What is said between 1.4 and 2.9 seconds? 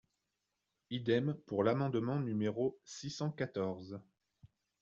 pour l’amendement numéro